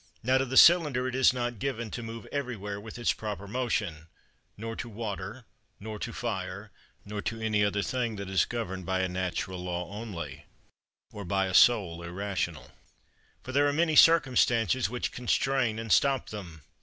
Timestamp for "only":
9.93-10.47